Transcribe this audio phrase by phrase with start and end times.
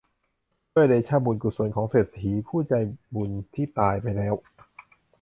[0.73, 2.73] ด้วยเดชะบุญกุศลของเศรษฐีผู้ใจ
[3.15, 4.33] บุญที่ตายไปแล้ว